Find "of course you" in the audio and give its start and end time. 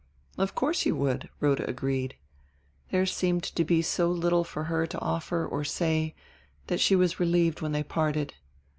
0.35-0.95